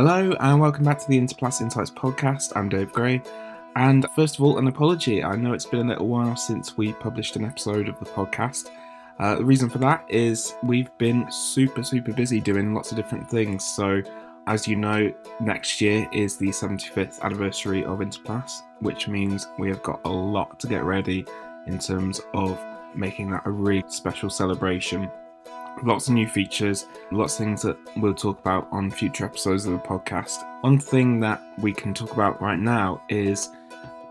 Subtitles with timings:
[0.00, 2.52] Hello, and welcome back to the Interplas Insights podcast.
[2.54, 3.20] I'm Dave Gray.
[3.74, 5.24] And first of all, an apology.
[5.24, 8.70] I know it's been a little while since we published an episode of the podcast.
[9.18, 13.28] Uh, the reason for that is we've been super, super busy doing lots of different
[13.28, 13.64] things.
[13.64, 14.00] So,
[14.46, 19.82] as you know, next year is the 75th anniversary of Interplas, which means we have
[19.82, 21.26] got a lot to get ready
[21.66, 25.10] in terms of making that a really special celebration
[25.82, 29.72] lots of new features, lots of things that we'll talk about on future episodes of
[29.72, 30.44] the podcast.
[30.62, 33.50] One thing that we can talk about right now is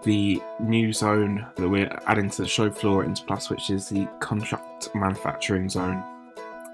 [0.04, 4.90] the new zone that we're adding to the show floor Interplas, which is the contract
[4.96, 6.04] manufacturing zone.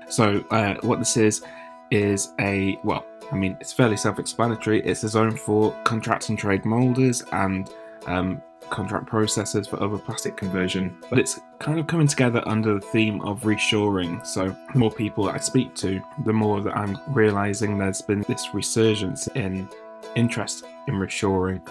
[0.07, 1.43] So, uh, what this is,
[1.89, 4.81] is a well, I mean, it's fairly self explanatory.
[4.81, 7.69] It's a zone for contract and trade molders and
[8.05, 8.41] um,
[8.73, 13.21] contract processors for other plastic conversion, but it's kind of coming together under the theme
[13.21, 14.25] of reshoring.
[14.25, 18.53] So, the more people I speak to, the more that I'm realizing there's been this
[18.53, 19.69] resurgence in
[20.15, 21.61] interest in reshoring,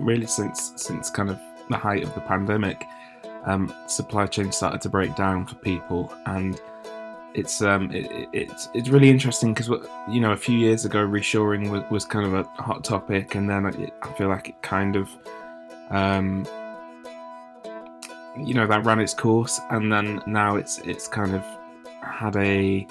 [0.00, 2.84] really since since kind of the height of the pandemic.
[3.44, 6.60] Um, supply chain started to break down for people, and
[7.34, 9.68] it's um it, it's it's really interesting because
[10.08, 13.50] you know a few years ago reshoring was, was kind of a hot topic and
[13.50, 15.10] then I, I feel like it kind of
[15.90, 16.46] um,
[18.36, 21.44] you know that ran its course, and then now it's it's kind of
[22.02, 22.86] had a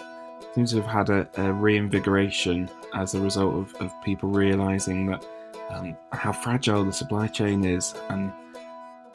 [0.53, 5.25] seems to have had a, a reinvigoration as a result of, of people realizing that
[5.71, 8.31] um, how fragile the supply chain is and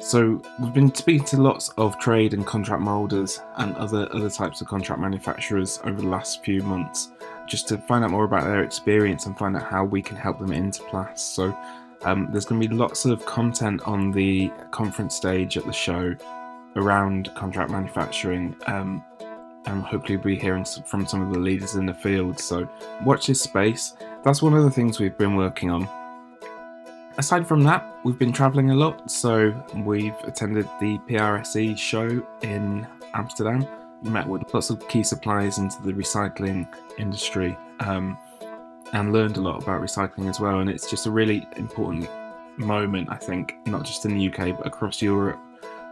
[0.00, 4.60] so we've been speaking to lots of trade and contract molders and other other types
[4.60, 7.10] of contract manufacturers over the last few months
[7.48, 10.38] just to find out more about their experience and find out how we can help
[10.38, 11.18] them Interplas.
[11.18, 11.56] So
[12.02, 16.14] um, there's going to be lots of content on the conference stage at the show
[16.76, 18.54] around contract manufacturing.
[18.66, 19.04] Um,
[19.66, 22.38] and hopefully we'll be hearing from some of the leaders in the field.
[22.38, 22.68] So
[23.04, 23.94] watch this space.
[24.22, 25.88] That's one of the things we've been working on.
[27.18, 29.10] Aside from that, we've been traveling a lot.
[29.10, 29.52] So
[29.84, 33.66] we've attended the PRSE show in Amsterdam.
[34.02, 37.58] Met with lots of key suppliers into the recycling industry.
[37.80, 38.16] Um,
[38.92, 40.60] and learned a lot about recycling as well.
[40.60, 42.08] And it's just a really important
[42.56, 45.38] moment, I think, not just in the UK but across Europe,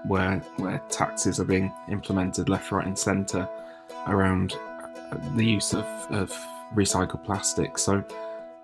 [0.05, 3.49] where where taxes are being implemented left, right, and centre
[4.07, 4.57] around
[5.35, 6.33] the use of, of
[6.75, 7.79] recycled plastic.
[7.79, 8.05] So.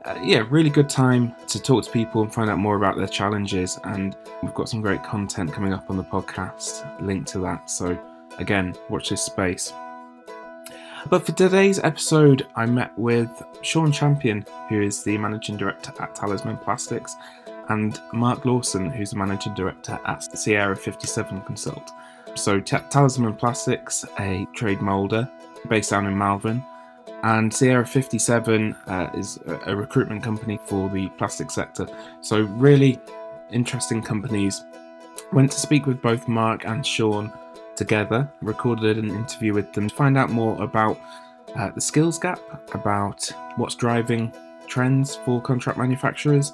[0.04, 3.06] Uh, yeah, really good time to talk to people and find out more about their
[3.06, 3.78] challenges.
[3.84, 7.70] And we've got some great content coming up on the podcast linked to that.
[7.70, 7.97] So,
[8.37, 9.72] again, watch this space.
[11.08, 16.14] But for today's episode, I met with Sean Champion, who is the managing director at
[16.14, 17.16] Talisman Plastics,
[17.68, 21.90] and Mark Lawson, who's the managing director at Sierra 57 Consult.
[22.34, 25.28] So, T- Talisman Plastics, a trade molder
[25.68, 26.64] based down in Malvern,
[27.24, 31.86] and Sierra 57 uh, is a, a recruitment company for the plastic sector.
[32.20, 32.98] So, really
[33.50, 34.64] interesting companies.
[35.32, 37.32] Went to speak with both Mark and Sean
[37.76, 40.98] together, recorded an interview with them to find out more about
[41.56, 42.40] uh, the skills gap,
[42.74, 44.32] about what's driving
[44.66, 46.52] trends for contract manufacturers,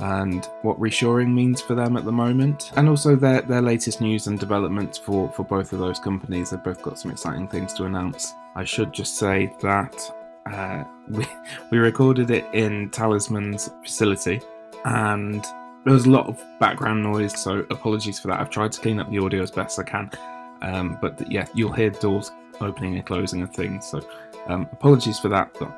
[0.00, 4.26] and what reshoring means for them at the moment, and also their, their latest news
[4.26, 6.50] and developments for, for both of those companies.
[6.50, 8.32] They've both got some exciting things to announce.
[8.54, 10.12] I should just say that
[10.50, 11.26] uh, we,
[11.70, 14.40] we recorded it in Talisman's facility,
[14.84, 15.44] and
[15.84, 18.40] there was a lot of background noise, so apologies for that.
[18.40, 20.10] I've tried to clean up the audio as best I can.
[20.62, 22.30] Um, but yeah, you'll hear doors
[22.60, 23.86] opening and closing and things.
[23.86, 24.00] So
[24.46, 25.74] um, apologies for that, but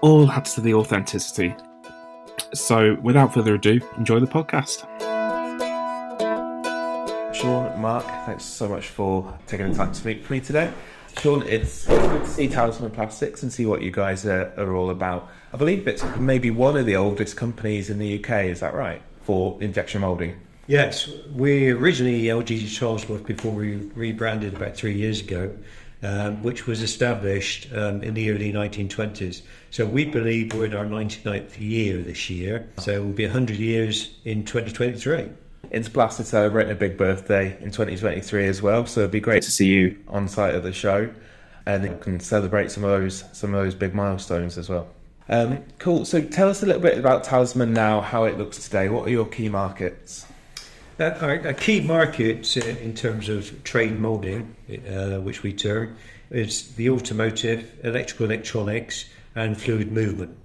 [0.00, 1.54] all adds to the authenticity.
[2.54, 4.86] So without further ado, enjoy the podcast.
[7.34, 10.72] Sean, Mark, thanks so much for taking the time to speak with me today.
[11.18, 14.90] Sean, it's good to see Talisman Plastics and see what you guys are, are all
[14.90, 15.28] about.
[15.52, 19.02] I believe it's maybe one of the oldest companies in the UK, is that right,
[19.22, 20.40] for injection moulding?
[20.72, 25.54] Yes, we originally LG Charlesworth before we rebranded about three years ago,
[26.02, 29.42] um, which was established um, in the early 1920s.
[29.70, 32.70] So we believe we're in our 99th year this year.
[32.78, 35.28] So it will be 100 years in 2023.
[35.74, 39.50] Interplas is celebrating a big birthday in 2023 as well, so it'd be great to
[39.50, 41.12] see you on site of the show,
[41.66, 44.88] and you can celebrate some of those some of those big milestones as well.
[45.28, 46.06] Um, cool.
[46.06, 48.88] So tell us a little bit about Talisman now, how it looks today.
[48.88, 50.24] What are your key markets?
[51.02, 54.54] Our, key market uh, in terms of trade moulding,
[54.88, 55.96] uh, which we term,
[56.30, 60.38] is the automotive, electrical electronics, and fluid movement.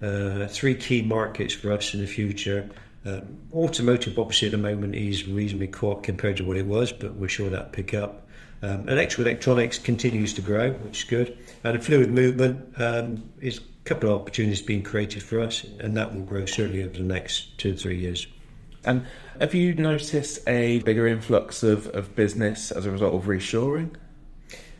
[0.00, 2.70] Uh, three key markets for us in the future.
[3.04, 7.14] Um, automotive, obviously, at the moment is reasonably quiet compared to what it was, but
[7.14, 8.26] we're sure that'll pick up.
[8.62, 13.60] Um, electrical electronics continues to grow, which is good, and fluid movement um, is a
[13.84, 17.58] couple of opportunities being created for us, and that will grow certainly over the next
[17.58, 18.26] two or three years.
[18.88, 19.04] And
[19.38, 23.90] have you noticed a bigger influx of, of business as a result of reshoring?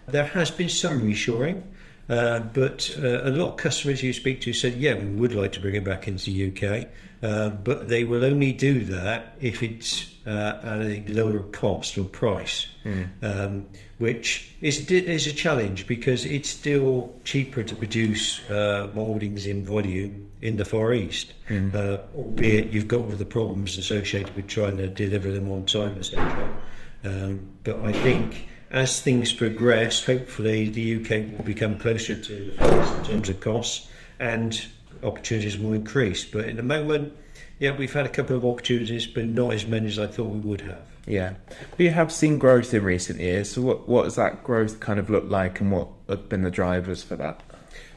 [0.07, 1.63] There has been some reshoring.
[2.09, 5.53] Uh, but uh, a lot of customers you speak to said, yeah, we would like
[5.53, 6.89] to bring it back into the UK,
[7.23, 12.05] uh, but they will only do that if it's uh, at a lower cost or
[12.05, 13.09] price, mm.
[13.23, 13.67] um,
[13.99, 20.31] which is, is a challenge because it's still cheaper to produce uh, mouldings in volume
[20.41, 21.75] in the Far East, mm.
[22.15, 26.57] albeit you've got all the problems associated with trying to deliver them on time, etc.
[27.05, 32.99] Um, but I think as things progress, hopefully the UK will become closer to the
[32.99, 33.89] in terms of costs
[34.19, 34.67] and
[35.03, 36.25] opportunities will increase.
[36.25, 37.17] But at the moment,
[37.59, 40.41] yeah, we've had a couple of opportunities, but not as many as I thought we
[40.41, 40.83] would have.
[41.07, 43.51] Yeah, but you have seen growth in recent years.
[43.53, 46.51] So what what does that growth kind of look like, and what have been the
[46.51, 47.43] drivers for that?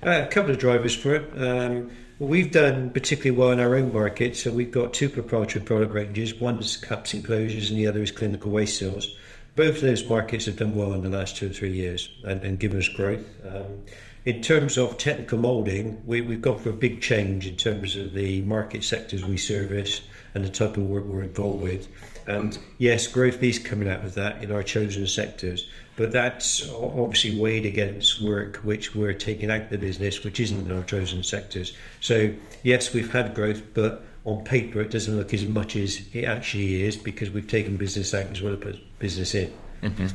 [0.04, 1.32] Uh, a couple of drivers for it.
[1.38, 4.38] Um, we've done particularly well in our own market.
[4.38, 6.34] So we've got two proprietary product ranges.
[6.36, 9.14] One is caps and closures, and the other is clinical waste seals
[9.56, 12.60] both those markets have done well in the last two or three years and, and
[12.60, 13.26] given us growth.
[13.46, 13.84] Um,
[14.24, 18.14] in terms of technical moulding, we, we've gone for a big change in terms of
[18.14, 20.02] the market sectors we service
[20.36, 21.88] and the type of work we're involved with.
[22.28, 27.40] And yes, growth is coming out of that in our chosen sectors, but that's obviously
[27.40, 31.24] weighed against work which we're taking out of the business, which isn't in our chosen
[31.24, 31.74] sectors.
[32.00, 32.34] So
[32.64, 36.84] yes, we've had growth, but on paper it doesn't look as much as it actually
[36.84, 39.52] is because we've taken business out as well as business in.
[39.82, 40.08] Mm-hmm.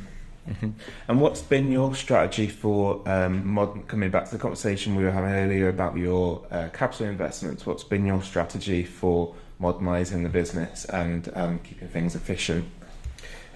[0.49, 0.71] Mm-hmm.
[1.09, 5.11] And what's been your strategy for um, modern, coming back to the conversation we were
[5.11, 7.67] having earlier about your uh, capital investments?
[7.67, 12.65] What's been your strategy for modernising the business and um, keeping things efficient?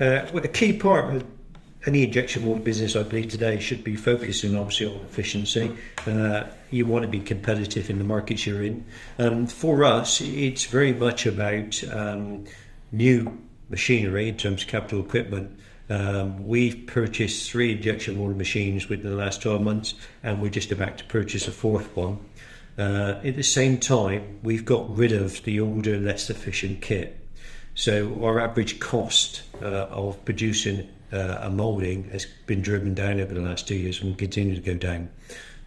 [0.01, 1.23] Uh, well, the key part
[1.87, 5.77] any injection mold business, I believe, today should be focusing obviously on efficiency.
[6.07, 8.85] Uh, you want to be competitive in the markets you're in.
[9.19, 12.45] Um, for us, it's very much about um,
[12.93, 13.39] new
[13.69, 15.59] machinery in terms of capital equipment.
[15.89, 20.71] Um, we've purchased three injection molding machines within the last 12 months, and we're just
[20.71, 22.19] about to purchase a fourth one.
[22.79, 27.17] Uh, at the same time, we've got rid of the older, less efficient kit.
[27.81, 33.33] So our average cost uh, of producing uh, a moulding has been driven down over
[33.33, 35.09] the last two years and will continue to go down,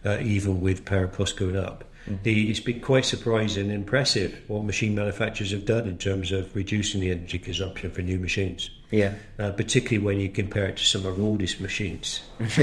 [0.04, 1.82] uh, even with power costs going up.
[2.06, 2.22] Mm-hmm.
[2.22, 6.54] The, it's been quite surprising and impressive what machine manufacturers have done in terms of
[6.54, 8.70] reducing the energy consumption for new machines.
[8.92, 9.14] Yeah.
[9.36, 12.20] Uh, particularly when you compare it to some of our oldest machines.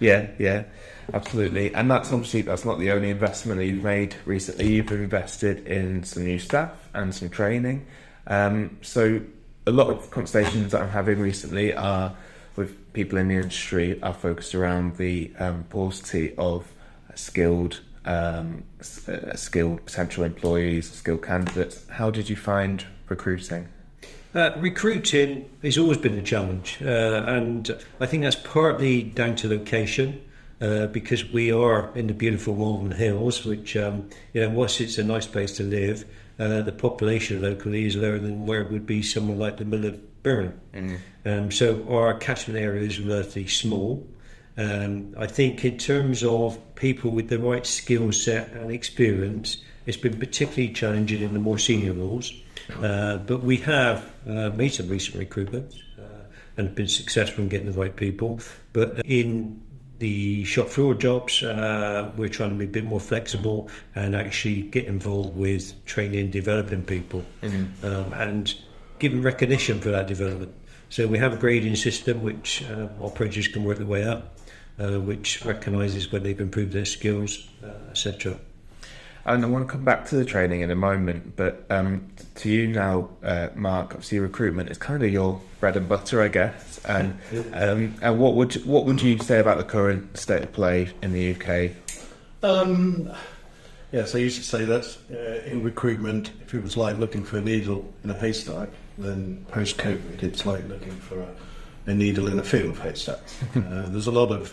[0.00, 0.64] yeah, yeah,
[1.12, 1.74] absolutely.
[1.74, 4.72] And that's obviously that's not the only investment that you've made recently.
[4.72, 7.84] You've invested in some new staff and some training.
[8.26, 9.20] Um, so
[9.66, 12.14] a lot of conversations that I'm having recently are
[12.56, 16.70] with people in the industry are focused around the um, paucity of
[17.14, 21.88] skilled um, uh, skilled potential employees, skilled candidates.
[21.88, 23.68] How did you find recruiting?
[24.34, 27.70] Uh, recruiting has always been a challenge, uh, and
[28.00, 30.20] I think that's partly down to location.
[30.60, 34.96] Uh, because we are in the beautiful Malvern Hills, which, um, you know, whilst it's
[34.96, 36.04] a nice place to live,
[36.42, 39.86] uh, the population locally is lower than where it would be somewhere like the middle
[39.86, 40.60] of Birmingham.
[40.74, 40.98] Mm.
[41.24, 44.06] Um, so our catchment area is relatively small.
[44.56, 49.56] Um, I think in terms of people with the right skill set and experience,
[49.86, 52.32] it's been particularly challenging in the more senior roles.
[52.80, 56.24] Uh, but we have uh, made some recent recruitments uh,
[56.56, 58.40] and been successful in getting the right people.
[58.72, 59.60] But in
[60.02, 64.62] the shop floor jobs, uh, we're trying to be a bit more flexible and actually
[64.62, 67.86] get involved with training and developing people mm-hmm.
[67.86, 68.54] um, and
[68.98, 70.52] giving recognition for that development.
[70.88, 74.32] So we have a grading system which uh, operators can work their way up
[74.78, 78.36] uh, which recognises when they've improved their skills, uh, etc.
[79.24, 82.48] And I want to come back to the training in a moment, but um, to
[82.48, 83.92] you now, uh, Mark.
[83.92, 86.80] Obviously, recruitment is kind of your bread and butter, I guess.
[86.84, 87.18] And
[87.52, 91.12] um, and what would what would you say about the current state of play in
[91.12, 91.72] the UK?
[92.42, 93.12] Um,
[93.92, 97.38] yes, I used to say that uh, in recruitment, if it was like looking for
[97.38, 101.28] a needle in a haystack, then post COVID, it's like looking for a
[101.86, 103.18] a needle in a field haystack.
[103.56, 104.52] uh, there's a lot of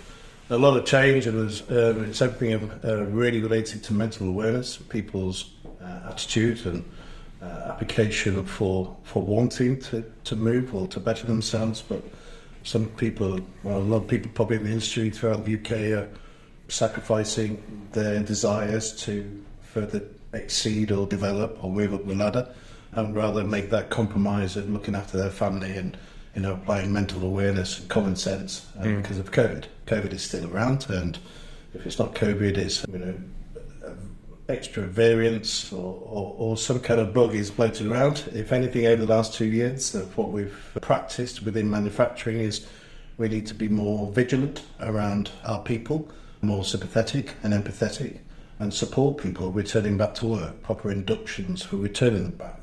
[0.49, 4.77] a lot of change, and there's uh, it's everything uh, really related to mental awareness,
[4.77, 5.51] people's
[5.81, 6.83] uh, attitude and
[7.41, 11.81] uh, application for for wanting to, to move or to better themselves.
[11.81, 12.03] But
[12.63, 16.09] some people, well, a lot of people probably in the industry throughout the UK are
[16.67, 20.03] sacrificing their desires to further
[20.33, 22.47] exceed or develop or move up the ladder,
[22.93, 25.95] and rather make that compromise and looking after their family and
[26.35, 29.01] you know, applying mental awareness and common sense uh, mm.
[29.01, 29.65] because of COVID.
[29.87, 31.17] COVID is still around, and
[31.73, 33.15] if it's not COVID, it's you know
[34.49, 38.23] extra variants or, or, or some kind of bug is floating around.
[38.33, 42.65] If anything, over the last two years, of what we've practiced within manufacturing is
[43.17, 46.09] we need to be more vigilant around our people,
[46.41, 48.19] more sympathetic and empathetic,
[48.57, 52.58] and support people returning back to work, proper inductions for returning them back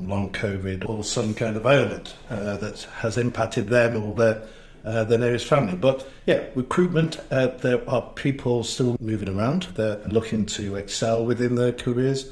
[0.00, 4.42] long COVID or some kind of ailment uh, that has impacted them or their
[4.84, 5.76] uh, their nearest family.
[5.76, 9.64] But yeah, recruitment, uh, there are people still moving around.
[9.74, 12.30] They're looking to excel within their careers.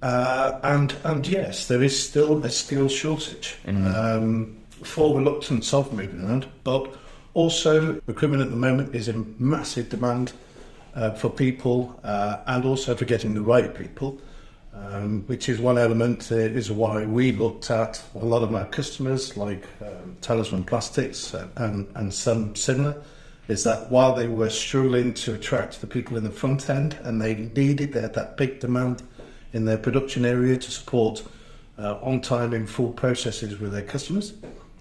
[0.00, 3.56] Uh, and and yes, there is still a skills shortage.
[3.66, 6.94] Um, for reluctance of moving around, but
[7.32, 10.32] also recruitment at the moment is in massive demand
[10.94, 14.18] uh, for people uh, and also for getting the right people.
[14.76, 18.66] Um, which is one element uh, is why we looked at a lot of our
[18.66, 23.00] customers like um, Talisman Plastics and, and, some similar
[23.46, 27.22] is that while they were struggling to attract the people in the front end and
[27.22, 29.04] they needed they had that big demand
[29.52, 31.22] in their production area to support
[31.78, 34.34] uh, on time in full processes with their customers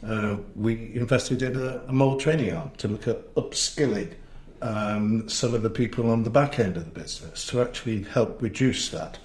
[0.07, 4.12] uh, we invested in a, a mold training arm to look at upskilling
[4.63, 8.41] um, some of the people on the back end of the business to actually help
[8.41, 9.19] reduce that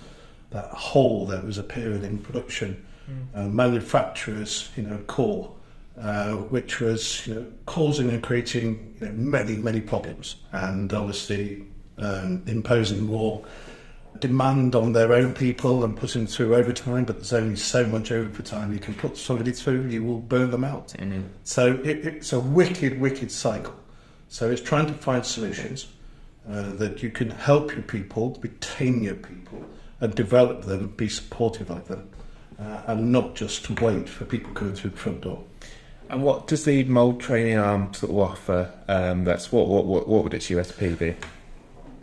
[0.50, 2.84] that hole that was appearing in production,
[3.34, 5.54] uh, manufacturers, you know, core,
[6.00, 11.64] uh, which was you know, causing and creating you know, many, many problems, and obviously
[11.98, 13.44] um, imposing more
[14.20, 17.04] demand on their own people and putting through overtime.
[17.04, 20.64] But there's only so much overtime you can put somebody through; you will burn them
[20.64, 20.94] out.
[21.44, 23.74] So it, it's a wicked, wicked cycle.
[24.28, 25.88] So it's trying to find solutions
[26.48, 29.64] uh, that you can help your people, retain your people,
[30.00, 32.08] and develop them, be supportive of them,
[32.58, 35.42] uh, and not just wait for people coming through the front door.
[36.10, 38.72] And what does the mould training arm sort of offer?
[38.88, 41.14] Um, that's what, what what what would its USP be?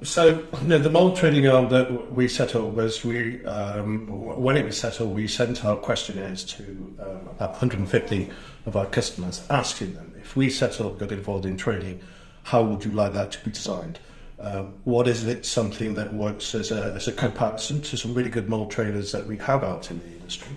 [0.03, 4.65] So, know, the mold training arm that we set up was we, um, when it
[4.65, 6.63] was set up, we sent out questionnaires to
[6.99, 8.29] um, about 150
[8.65, 12.01] of our customers, asking them if we set up, got involved in training,
[12.43, 13.99] how would you like that to be designed?
[14.39, 18.29] Um, what is it something that works as a, as a comparison to some really
[18.29, 20.51] good mold trainers that we have out in the industry?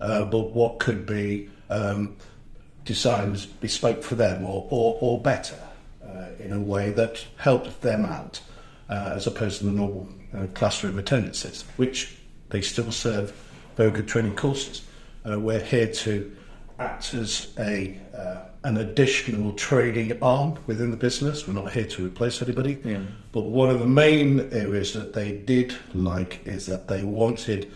[0.00, 2.16] Uh, but what could be um,
[2.84, 5.58] designed bespoke for them or, or, or better
[6.06, 8.40] uh, in a way that helped them out
[8.88, 12.16] uh, as opposed to the normal uh, classroom attendances, which
[12.50, 13.32] they still serve
[13.76, 14.82] very good training courses.
[15.24, 16.36] Uh, we're here to
[16.82, 21.46] act as a uh, an additional training arm within the business.
[21.46, 22.78] We're not here to replace anybody.
[22.84, 23.02] Yeah.
[23.32, 27.70] But one of the main areas that they did like is that they wanted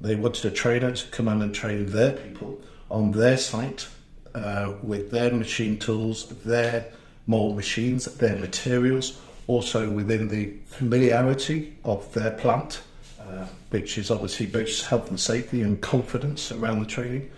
[0.00, 2.58] they wanted a trainer to come in and train their people
[2.90, 3.86] on their site
[4.34, 6.86] uh, with their machine tools, their
[7.26, 12.82] mold machines, their materials, also within the familiarity of their plant,
[13.20, 17.30] uh, which is obviously both health and safety and confidence around the training.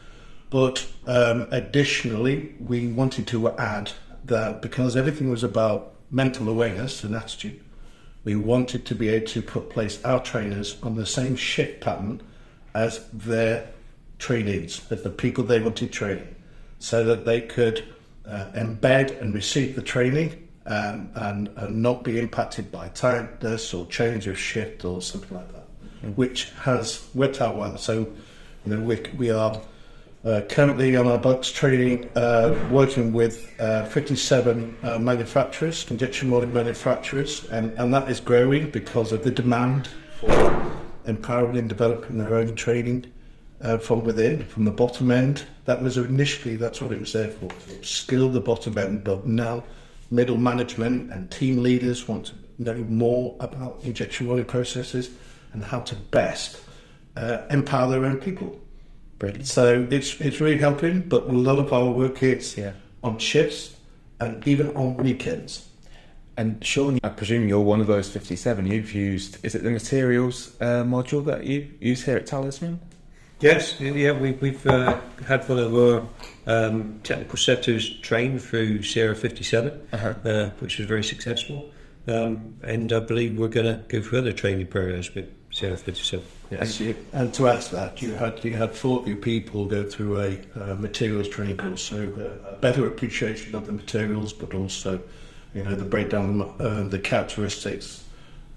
[0.52, 3.92] But um, additionally, we wanted to add
[4.26, 7.58] that because everything was about mental awareness and attitude,
[8.22, 12.20] we wanted to be able to put place our trainers on the same shift pattern
[12.74, 13.66] as their
[14.18, 16.36] trainees, as the people they wanted training,
[16.78, 17.82] so that they could
[18.26, 23.86] uh, embed and receive the training um, and, and not be impacted by tiredness or
[23.86, 25.66] change of shift or something like that,
[26.14, 27.78] which has worked out well.
[27.78, 28.00] So,
[28.66, 29.58] you know, we, we are
[30.24, 36.52] uh, currently on our books training, uh, working with uh, 57 uh, manufacturers, injection molding
[36.52, 39.88] manufacturers, and, and that is growing because of the demand
[40.20, 43.04] for empowering and developing their own training
[43.62, 45.44] uh, from within, from the bottom end.
[45.64, 47.48] That was initially, that's what it was there for,
[47.82, 49.64] skill the bottom end, but now
[50.10, 55.10] middle management and team leaders want to know more about injection molding processes
[55.52, 56.60] and how to best
[57.16, 58.60] uh, empower their own people.
[59.22, 59.46] Brilliant.
[59.46, 62.72] So it's it's really helping, but a lot of our work is Yeah.
[63.04, 63.76] on shifts
[64.18, 65.68] and even on weekends.
[66.36, 68.66] And Sean, I presume you're one of those 57.
[68.66, 72.80] You've used, is it the materials uh, module that you use here at Talisman?
[73.40, 74.98] Yes, yeah, we, we've uh,
[75.28, 76.02] had one of our
[76.48, 80.14] um, technical setters trained through Sierra 57, Uh-huh.
[80.24, 81.70] uh, which was very successful.
[82.08, 85.08] Um, and I believe we're going to go through other training programs
[85.70, 86.24] with Sierra 57.
[86.50, 86.80] Yes.
[87.12, 90.74] And to add to that, you had you had 40 people go through a uh,
[90.74, 91.96] materials training course, so
[92.46, 95.00] uh, better appreciation of the materials, but also,
[95.54, 98.04] you know, the breakdown, uh, the characteristics.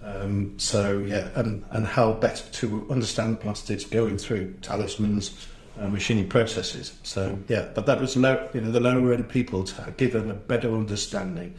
[0.04, 5.48] Um, so yeah, and and how better to understand plastics going through talismans,
[5.80, 6.98] uh, machining processes.
[7.04, 10.30] So yeah, but that was low, you know, the lower end people to give them
[10.30, 11.56] a better understanding,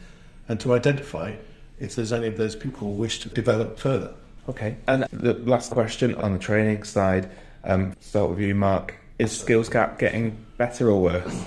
[0.47, 1.35] and to identify
[1.79, 4.13] if there's any of those people who wish to develop further
[4.49, 4.77] Okay.
[4.87, 7.29] And the last question on the training side,
[7.63, 8.95] um, start with you, Mark.
[9.19, 11.45] Is skills gap getting better or worse?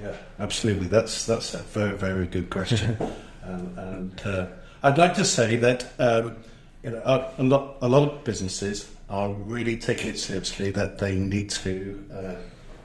[0.00, 0.88] Yeah, absolutely.
[0.88, 2.96] That's that's a very very good question,
[3.44, 4.46] um, and uh,
[4.82, 6.36] I'd like to say that um,
[6.82, 10.98] you know a, a lot a lot of businesses are really taking it seriously that
[10.98, 12.34] they need to uh,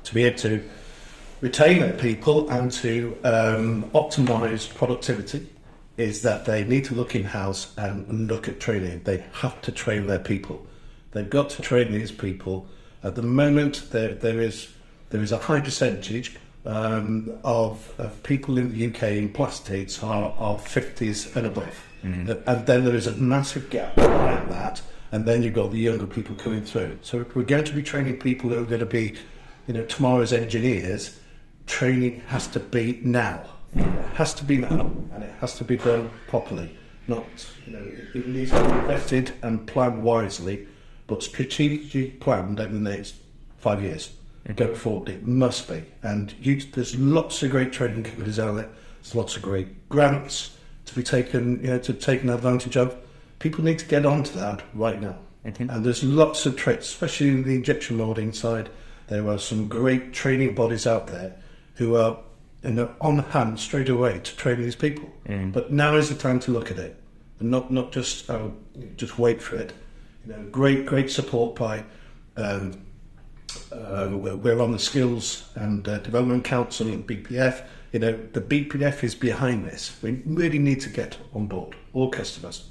[0.03, 0.63] to be able to
[1.41, 5.49] retain their people and to um, optimise productivity.
[6.01, 9.01] Is that they need to look in house and look at training.
[9.03, 10.65] They have to train their people.
[11.11, 12.67] They've got to train these people.
[13.03, 14.69] At the moment, there there is
[15.11, 20.33] there is a high percentage um, of, of people in the UK in plastics are,
[20.37, 21.83] are 50s and above.
[22.03, 22.49] Mm-hmm.
[22.49, 24.81] And then there is a massive gap behind that.
[25.11, 26.99] And then you've got the younger people coming through.
[27.01, 29.15] So if we're going to be training people who are going to be,
[29.67, 31.19] you know, tomorrow's engineers,
[31.67, 33.43] training has to be now.
[33.75, 33.85] It
[34.15, 36.77] has to be now, and it has to be done properly.
[37.07, 37.25] Not,
[37.65, 40.67] you know, it needs to be invested and planned wisely,
[41.07, 43.15] but strategically planned over the next
[43.57, 44.11] five years
[44.55, 45.09] go forward.
[45.09, 45.83] It must be.
[46.03, 48.69] And you, there's lots of great training companies out there.
[49.01, 52.95] There's lots of great grants to be taken, you know, to taken advantage of.
[53.39, 55.17] People need to get onto that right now.
[55.45, 55.69] Mm-hmm.
[55.69, 58.69] And there's lots of trades, especially in the injection molding side.
[59.07, 61.35] There are some great training bodies out there
[61.75, 62.19] who are
[62.63, 65.09] you know, on hand straight away to train these people.
[65.27, 65.51] Mm.
[65.51, 67.01] But now is the time to look at it,
[67.39, 68.53] and not not just oh,
[68.97, 69.73] just wait for it.
[70.25, 71.83] You know, great great support by
[72.37, 72.81] um,
[73.71, 77.63] uh, we're on the Skills and uh, Development Council and BPF.
[77.91, 79.97] You know, the BPF is behind this.
[80.01, 82.69] We really need to get on board all customers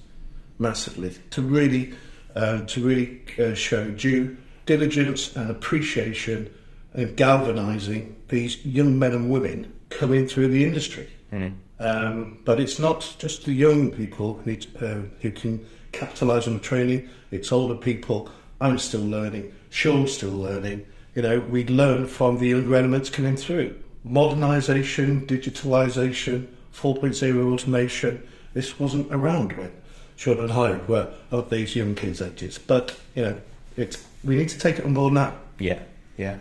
[0.58, 1.94] massively to really
[2.36, 6.54] uh, to really uh, show due diligence and appreciation
[6.94, 11.08] of galvanising these young men and women coming through the industry.
[11.32, 11.54] Mm.
[11.78, 16.54] Um, but it's not just the young people who, need, uh, who can capitalise on
[16.54, 17.08] the training.
[17.30, 18.30] It's older people.
[18.60, 19.52] I'm still learning.
[19.70, 20.86] Sean's still learning.
[21.14, 23.76] You know, we learn from the other elements coming through.
[24.06, 28.26] Modernisation, digitalisation, 4.0 automation.
[28.52, 29.72] This wasn't around when
[30.16, 32.58] Sean and I were of these young kids' ages.
[32.58, 33.40] But, you know,
[33.76, 35.34] it's, we need to take it on board now.
[35.58, 35.80] Yeah,
[36.16, 36.38] yeah.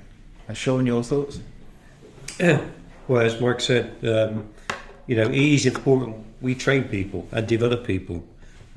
[0.47, 1.39] And Sean, your thoughts?
[2.39, 2.61] Yeah.
[3.09, 4.49] Well, as Mark said, um,
[5.07, 8.23] you know, it is important we train people and develop people,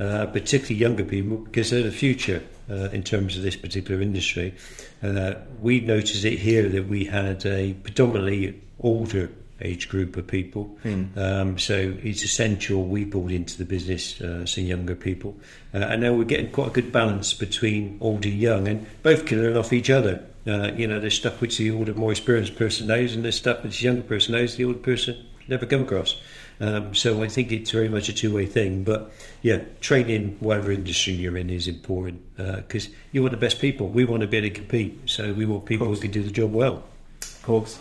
[0.00, 4.54] uh, particularly younger people, because they're the future uh, in terms of this particular industry.
[5.02, 9.28] Uh, we noticed it here that we had a predominantly older
[9.62, 10.76] age group of people.
[10.84, 11.16] Mm.
[11.16, 15.36] Um, so it's essential we brought into the business uh, some younger people.
[15.72, 19.26] Uh, and now we're getting quite a good balance between old and young, and both
[19.26, 20.24] can learn off each other.
[20.46, 23.62] Uh, you know, there's stuff which the older, more experienced person knows, and there's stuff
[23.62, 25.16] which the younger person knows, the older person
[25.48, 26.20] never come across.
[26.60, 28.84] Um, so I think it's very much a two-way thing.
[28.84, 33.60] But yeah, training whatever industry you're in is important because uh, you want the best
[33.60, 33.88] people.
[33.88, 36.30] We want to be able to compete, so we want people who can do the
[36.30, 36.84] job well.
[37.20, 37.80] Of course,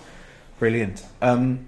[0.60, 1.04] brilliant.
[1.22, 1.68] Um,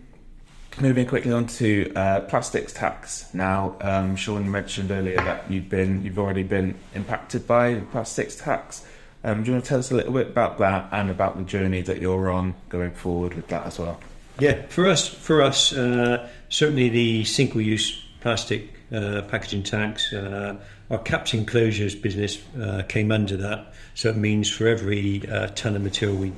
[0.80, 3.32] moving quickly on to uh, plastics tax.
[3.34, 8.86] Now, um, Sean mentioned earlier that you've been, you've already been impacted by plastics tax.
[9.24, 11.44] Um, do you want to tell us a little bit about that and about the
[11.44, 14.00] journey that you're on going forward with that as well?
[14.40, 20.56] Yeah, for us, for us, uh, certainly the single-use plastic uh, packaging tax, uh,
[20.90, 23.74] our caps and closures business uh, came under that.
[23.96, 26.34] So it means for every uh, ton of material we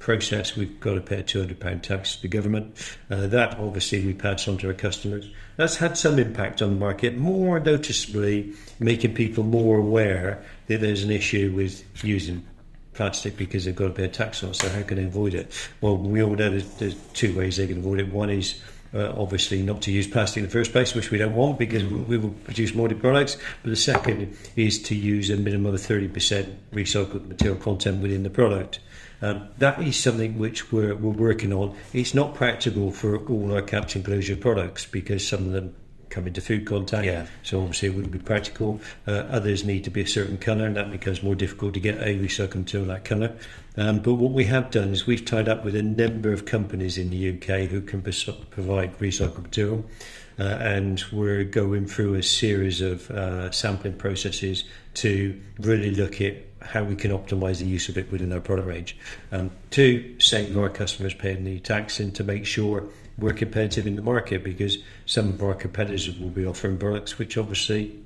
[0.00, 2.74] process, we've got to pay a £200 tax to the government.
[3.10, 5.30] Uh, that obviously we pass on to our customers.
[5.56, 11.04] That's had some impact on the market, more noticeably making people more aware that there's
[11.04, 12.44] an issue with using
[12.94, 14.56] plastic because they've got to pay a tax on it.
[14.56, 15.52] So how can they avoid it?
[15.80, 18.12] Well, we all know there's, there's two ways they can avoid it.
[18.12, 18.60] One is
[18.92, 21.84] uh, obviously not to use plastic in the first place, which we don't want because
[21.84, 23.36] we will produce more products.
[23.62, 28.30] But the second is to use a minimum of 30% recycled material content within the
[28.30, 28.80] product.
[29.22, 31.76] Um, that is something which we're, we're working on.
[31.92, 35.74] It's not practical for all our caps and closure products because some of them
[36.10, 37.06] come into food contact.
[37.06, 37.26] Yeah.
[37.42, 38.80] So obviously it wouldn't be practical.
[39.06, 41.98] Uh, others need to be a certain colour, and that becomes more difficult to get
[41.98, 43.36] a recycled material that colour.
[43.76, 46.98] Um, but what we have done is we've tied up with a number of companies
[46.98, 49.84] in the UK who can pres- provide recycled material.
[50.38, 56.34] Uh, and we're going through a series of uh, sampling processes to really look at
[56.62, 58.96] how we can optimise the use of it within our product range.
[59.32, 62.84] Um, to save our customers paying the tax and to make sure
[63.18, 67.36] we're competitive in the market because some of our competitors will be offering products which
[67.36, 67.98] obviously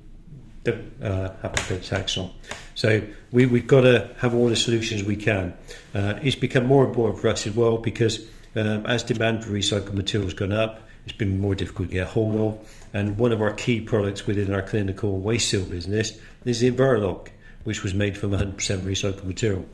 [0.63, 2.31] don't uh, have to pay tax on.
[2.73, 5.53] So we, we've got to have all the solutions we can.
[5.93, 9.93] Uh, it's become more important for us as well because um, as demand for recycled
[9.93, 12.87] materials has gone up, it's been more difficult to get hold of.
[12.93, 17.27] And one of our key products within our clinical waste seal business is the Envirolock,
[17.65, 19.65] which was made from 100% recycled material.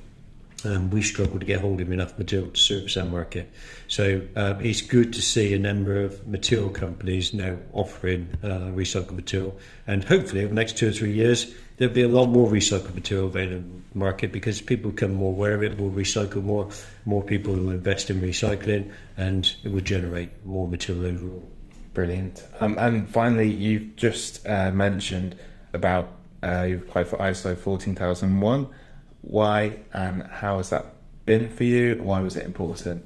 [0.91, 3.51] We struggle to get hold of enough material to service that market.
[3.87, 9.13] So um, it's good to see a number of material companies now offering uh, recycled
[9.13, 9.57] material.
[9.87, 12.93] And hopefully, over the next two or three years, there'll be a lot more recycled
[12.93, 16.69] material available in the market because people become more aware of it, will recycle more,
[17.05, 21.49] more people will invest in recycling, and it will generate more material overall.
[21.95, 22.45] Brilliant.
[22.59, 25.35] Um, and finally, you've just uh, mentioned
[25.73, 28.67] about uh, you've applied for ISO 14001
[29.21, 30.85] why and how has that
[31.25, 31.99] been for you?
[32.01, 33.05] Why was it important?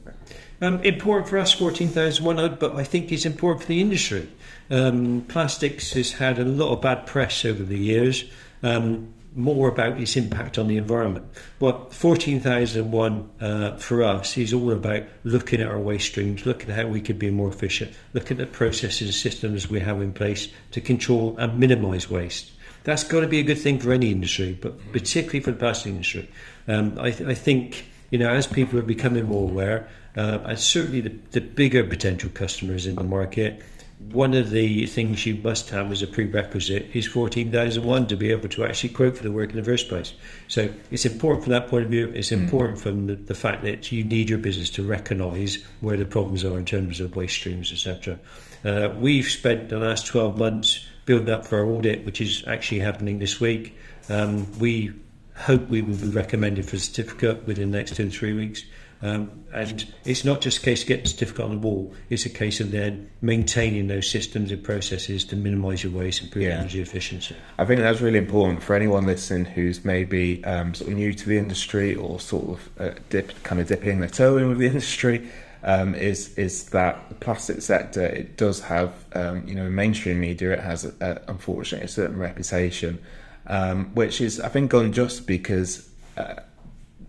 [0.61, 4.29] Um, important for us, 14,100, but I think it's important for the industry.
[4.71, 8.23] Um, plastics has had a lot of bad press over the years,
[8.63, 11.25] um, more about its impact on the environment.
[11.59, 16.77] But 14,001 uh, for us is all about looking at our waste streams, looking at
[16.77, 20.13] how we could be more efficient, looking at the processes and systems we have in
[20.13, 22.51] place to control and minimise waste.
[22.85, 25.91] That's got to be a good thing for any industry, but particularly for the plastic
[25.91, 26.29] industry.
[26.67, 30.59] Um, I, th- I, think you know as people are becoming more aware, uh, and
[30.59, 33.61] certainly the, the bigger potential customers in the market,
[33.99, 38.49] one of the things you must have as a prerequisite is 14,001 to be able
[38.49, 40.13] to actually quote for the work in the first place.
[40.47, 42.11] So it's important from that point of view.
[42.13, 42.43] It's hmm.
[42.43, 42.81] important mm.
[42.81, 46.57] from the, the, fact that you need your business to recognise where the problems are
[46.57, 48.19] in terms of waste streams, etc.
[48.65, 52.79] Uh, we've spent the last 12 months building up for our audit, which is actually
[52.79, 53.77] happening this week.
[54.09, 54.91] Um, we
[55.35, 58.63] hope we will be recommended for a certificate within the next two to three weeks.
[59.05, 62.25] Um, and it's not just a case of getting a certificate on the wall, it's
[62.25, 66.45] a case of then maintaining those systems and processes to minimise your waste and improve
[66.45, 66.59] yeah.
[66.59, 67.35] energy efficiency.
[67.59, 71.29] I think that's really important for anyone listening who's maybe um, sort of new to
[71.29, 74.65] the industry or sort of uh, dip, kind of dipping their toe in with the
[74.73, 75.29] industry
[75.63, 80.51] um, is is that the plastic sector it does have um, you know mainstream media
[80.51, 82.99] it has a, a, unfortunately a certain reputation
[83.47, 86.35] um, which is I think unjust because uh,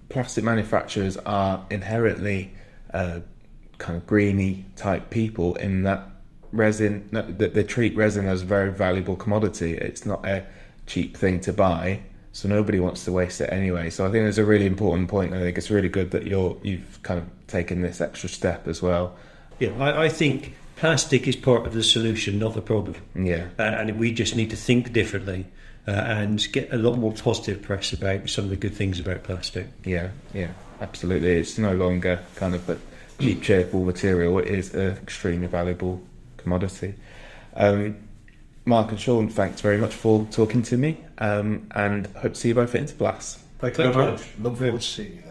[0.09, 2.53] plastic manufacturers are inherently
[2.92, 3.21] uh,
[3.79, 6.09] kind of greeny type people in that
[6.53, 10.47] resin that they treat resin as a very valuable commodity it's not a
[10.87, 12.01] cheap thing to buy
[12.37, 13.88] so nobody wants to waste it anyway.
[13.88, 15.33] So I think it's a really important point.
[15.33, 18.83] I think it's really good that you're you've kind of taken this extra step as
[18.83, 19.16] well.
[19.59, 22.97] Yeah, I, I think plastic is part of the solution, not the problem.
[23.14, 25.47] Yeah, uh, and we just need to think differently.
[25.88, 29.22] Uh, and get a lot more positive press about some of the good things about
[29.22, 29.68] plastic.
[29.85, 31.37] Yeah, yeah, absolutely.
[31.37, 32.79] It's no longer kind of a
[33.20, 34.38] cheap, cheerful material.
[34.40, 36.03] It is an extremely valuable
[36.38, 36.94] commodity.
[37.55, 37.99] Um,
[38.64, 42.49] Mark and Sean, thanks very much for talking to me, um, and hope to see
[42.49, 43.38] you both at Interplas.
[43.61, 44.22] Thank you very much.
[44.40, 45.22] Look forward to seeing you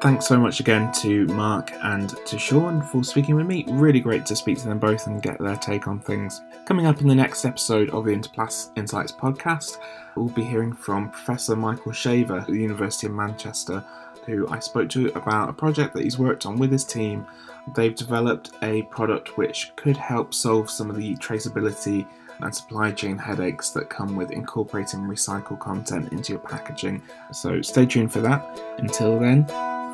[0.00, 3.64] Thanks so much again to Mark and to Sean for speaking with me.
[3.68, 6.40] Really great to speak to them both and get their take on things.
[6.66, 9.78] Coming up in the next episode of the Interplas Insights podcast,
[10.14, 13.84] we'll be hearing from Professor Michael Shaver at the University of Manchester,
[14.24, 17.26] who I spoke to about a project that he's worked on with his team
[17.74, 22.06] they've developed a product which could help solve some of the traceability
[22.40, 27.02] and supply chain headaches that come with incorporating recycled content into your packaging.
[27.32, 28.60] So stay tuned for that.
[28.78, 29.46] Until then,